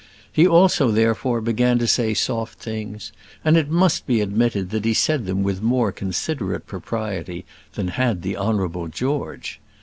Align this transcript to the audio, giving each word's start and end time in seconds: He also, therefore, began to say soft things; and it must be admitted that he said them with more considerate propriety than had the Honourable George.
He 0.31 0.47
also, 0.47 0.89
therefore, 0.89 1.41
began 1.41 1.77
to 1.77 1.85
say 1.85 2.15
soft 2.15 2.57
things; 2.57 3.11
and 3.45 3.55
it 3.55 3.69
must 3.69 4.07
be 4.07 4.19
admitted 4.19 4.71
that 4.71 4.83
he 4.83 4.95
said 4.95 5.27
them 5.27 5.43
with 5.43 5.61
more 5.61 5.91
considerate 5.91 6.65
propriety 6.65 7.45
than 7.75 7.89
had 7.89 8.23
the 8.23 8.35
Honourable 8.35 8.87
George. 8.87 9.61